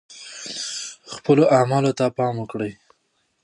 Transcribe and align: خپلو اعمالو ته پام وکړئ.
خپلو 1.13 1.43
اعمالو 1.57 1.91
ته 1.97 2.05
پام 2.17 2.35
وکړئ. 2.39 2.71